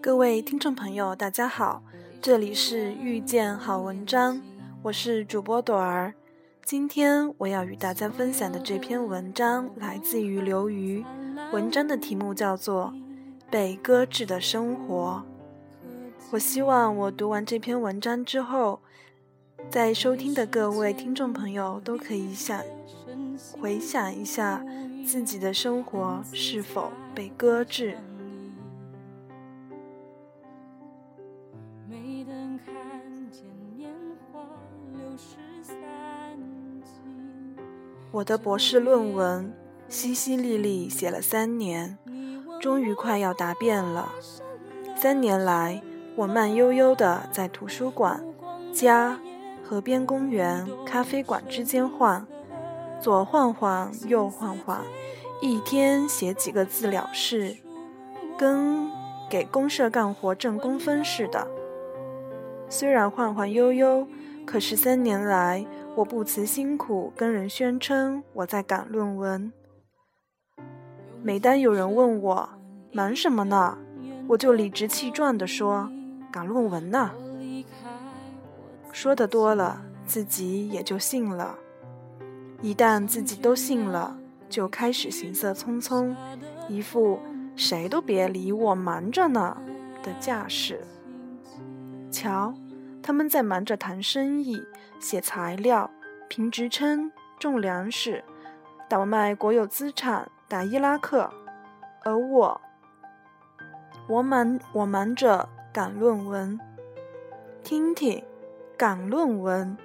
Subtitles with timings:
[0.00, 1.82] 各位听众朋友，大家好，
[2.20, 4.40] 这里是遇见好文章，
[4.82, 6.14] 我是主播朵儿。
[6.64, 11.04] 今天我要与大家分享的这篇文章来自于刘瑜，
[11.52, 12.92] 文章的题目叫做
[13.50, 15.24] 《被搁置的生活》。
[16.30, 18.80] 我希望我读完这篇文章之后，
[19.70, 22.62] 在收听的各位听众朋友都可以想
[23.60, 24.62] 回想一下
[25.08, 27.96] 自己的生活是否被搁置。
[38.10, 39.50] 我的博士论文
[39.88, 41.96] 淅淅沥沥写了三年，
[42.60, 44.12] 终于快要答辩了。
[44.94, 45.82] 三年来，
[46.16, 48.22] 我慢悠悠地在图书馆、
[48.74, 49.18] 家、
[49.64, 52.26] 河边公园、咖啡馆之间晃，
[53.00, 54.84] 左晃晃，右晃晃，
[55.40, 57.56] 一天写几个字了事，
[58.36, 58.90] 跟
[59.30, 61.46] 给公社干活挣工分似的。
[62.68, 64.06] 虽然晃晃悠悠，
[64.44, 69.52] 可是三年来，我不辞辛苦跟人宣称我在赶论文。
[71.22, 72.48] 每当有人问我
[72.92, 73.78] 忙什么呢，
[74.28, 75.90] 我就理直气壮地说。
[76.30, 77.10] 赶论文呢，
[78.92, 81.58] 说的多了，自己也就信了。
[82.60, 84.16] 一旦自己都信了，
[84.48, 86.14] 就开始行色匆匆，
[86.68, 87.20] 一副
[87.54, 89.56] 谁都别理我，忙着呢
[90.02, 90.80] 的架势。
[92.10, 92.54] 瞧，
[93.02, 94.60] 他们在忙着谈生意、
[95.00, 95.90] 写材料、
[96.28, 98.24] 评职称、种粮食、
[98.88, 101.30] 倒卖国有资产、打伊拉克，
[102.04, 102.60] 而我，
[104.08, 105.48] 我忙，我忙着。
[105.70, 106.58] 赶论文，
[107.62, 108.24] 听听，
[108.76, 109.76] 赶论文，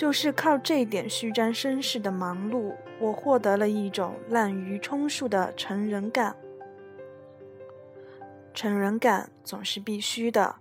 [0.00, 6.34] 就是靠这点虚张声势的忙碌，我获得了一种滥竽充数的成人感。
[8.54, 10.56] 成人感总是必须的。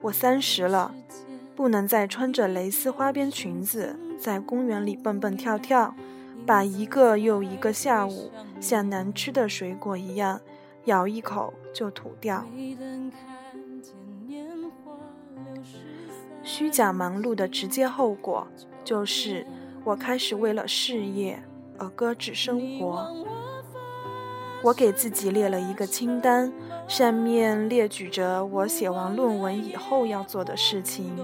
[0.00, 0.92] 我三十了，
[1.54, 5.94] 不能再穿着蕾丝花边裙子在公园里蹦蹦跳跳，
[6.44, 10.40] 把一个又一个下午像难吃的水果一样
[10.86, 12.44] 咬一口就吐掉。
[16.42, 18.48] 虚假忙碌的直接后果，
[18.84, 19.46] 就是
[19.84, 21.42] 我开始为了事业
[21.78, 23.06] 而搁置生活。
[24.62, 26.52] 我给自己列了一个清单，
[26.86, 31.16] 上面列举着我写完论文以后要做的事情。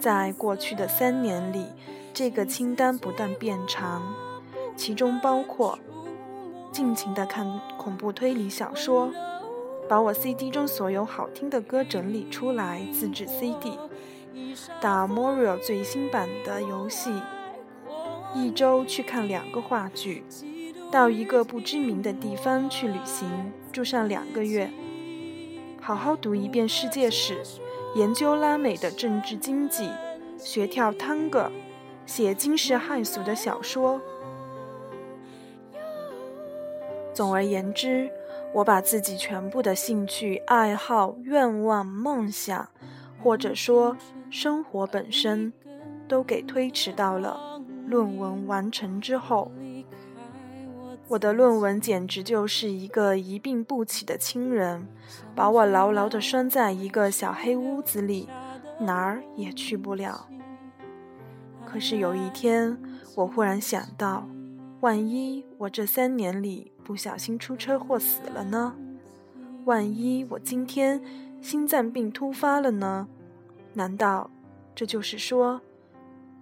[0.00, 1.66] 在过去的三年里，
[2.12, 4.02] 这个清单不断变长，
[4.76, 5.78] 其中包括
[6.72, 9.08] 尽情的看恐怖推理小说，
[9.88, 13.78] 把我 CD 中所有好听的歌整理出来自制 CD。
[14.80, 17.10] 打 Morio 最新版的游戏，
[18.34, 20.24] 一周去看两个话剧，
[20.90, 24.70] 到一个不知名的地方去旅行，住上两个月，
[25.80, 27.42] 好好读一遍世界史，
[27.94, 29.90] 研究拉美的政治经济，
[30.38, 31.50] 学跳探戈，
[32.06, 34.00] 写惊世骇俗的小说。
[37.12, 38.10] 总而言之，
[38.54, 42.68] 我把自己全部的兴趣爱好、愿望、梦想。
[43.22, 43.96] 或者说，
[44.34, 45.52] 生活本身
[46.08, 49.52] 都给推迟到了论文完成之后。
[51.06, 54.88] 我的论文简直就是一个一病不起的亲人，
[55.34, 58.26] 把我牢牢地拴在一个小黑屋子里，
[58.80, 60.26] 哪儿也去不了。
[61.66, 62.78] 可是有一天，
[63.14, 64.26] 我忽然想到，
[64.80, 68.74] 万一我这三年里不小心出车祸死了呢？
[69.66, 71.02] 万一我今天……
[71.42, 73.08] 心脏病突发了呢？
[73.74, 74.30] 难道
[74.74, 75.60] 这就是说，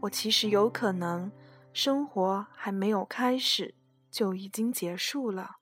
[0.01, 1.31] 我其实有可能
[1.73, 3.75] 生活还没有开始
[4.11, 5.57] 就已经结束了？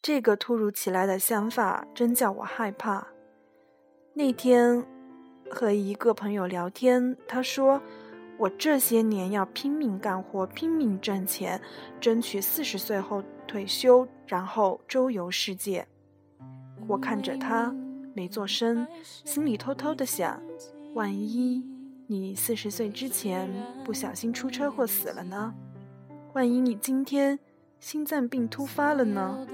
[0.00, 3.06] 这个突如其来的想法真叫我害怕。
[4.14, 4.84] 那天
[5.50, 7.80] 和一个朋友聊天，他说
[8.38, 11.60] 我这些年要拼命干活，拼命挣钱，
[12.00, 15.86] 争取四十岁后退休，然后周游世界。
[16.88, 17.74] 我看着他。
[18.14, 18.86] 没做声，
[19.24, 20.40] 心里偷偷的想：
[20.94, 21.64] 万一
[22.06, 23.48] 你四十岁之前
[23.84, 25.54] 不小心出车祸死了呢？
[26.34, 27.38] 万一你今天
[27.80, 29.46] 心脏病突发了呢？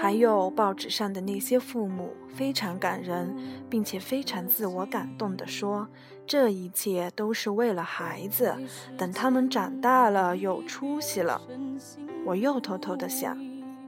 [0.00, 3.34] 还有报纸上的那些父母，非常感人，
[3.70, 5.88] 并且非常自我感动的说
[6.26, 8.54] ：“这一切都是为了孩子，
[8.98, 11.40] 等他们长大了有出息了。”
[12.26, 13.36] 我又偷偷的想。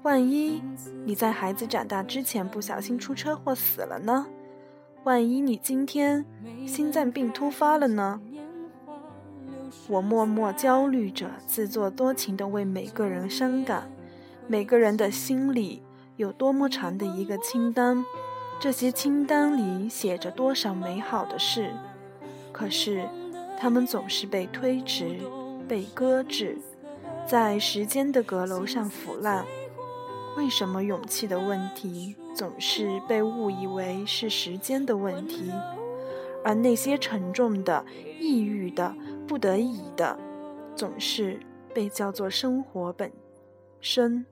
[0.07, 0.63] 万一
[1.05, 4.25] 你在孩子长大之前不小心出车祸死了呢？
[5.03, 6.25] 万一你今天
[6.65, 8.21] 心脏病突发了呢？
[9.89, 13.91] 我默默焦虑着，自作多情的为每个人伤感。
[14.47, 15.83] 每个人的心里
[16.15, 18.05] 有多么长的一个清单，
[18.61, 21.73] 这些清单里写着多少美好的事，
[22.53, 23.09] 可是
[23.59, 25.19] 他们总是被推迟、
[25.67, 26.59] 被搁置，
[27.27, 29.45] 在时间的阁楼上腐烂。
[30.37, 35.51] 为什么勇气的问题总是被误以为是时间的问题，
[36.45, 37.85] 而那些沉重的、
[38.21, 38.95] 抑郁的、
[39.27, 40.19] 不得已的，
[40.75, 41.41] 总是
[41.75, 43.11] 被叫做生活本
[43.81, 44.27] 身？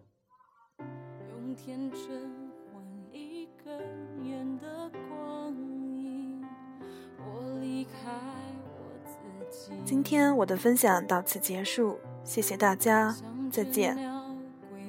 [9.85, 13.17] 今天我的分享到此结束，谢谢大家，
[13.51, 14.14] 再见。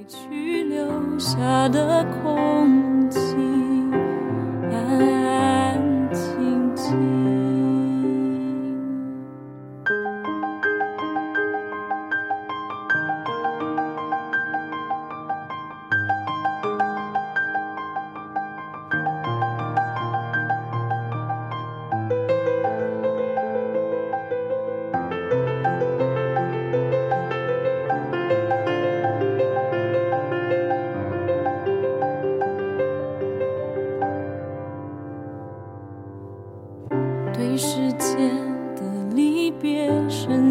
[0.07, 3.54] 去留下的空气。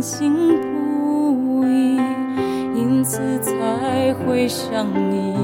[0.01, 1.97] 心不已
[2.75, 5.35] 因此才会想你，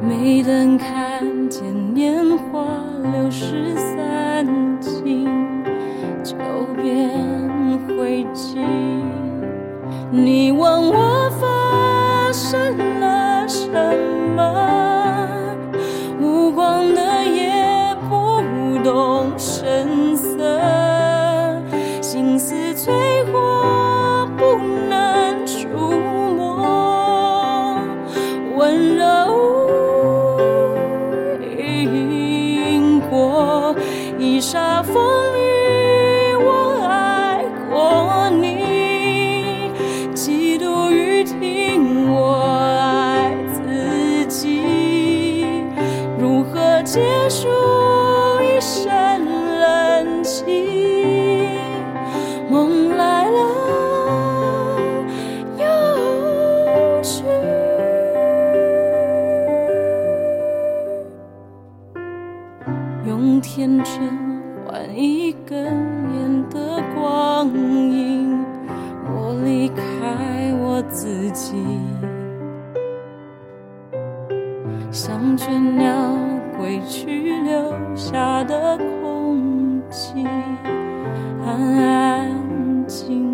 [0.00, 1.62] 没等看见
[1.94, 2.64] 年华
[3.12, 4.46] 流逝散
[4.80, 5.28] 尽，
[6.22, 6.34] 就
[6.82, 7.10] 变
[7.88, 8.58] 灰烬。
[10.10, 13.70] 你问我发生了什
[14.36, 14.81] 么？
[63.84, 68.38] 成，换一根烟的光阴，
[69.04, 71.56] 我离开我自己，
[74.90, 75.92] 像倦鸟
[76.56, 80.26] 归去留下的空寂，
[81.44, 83.31] 安安静。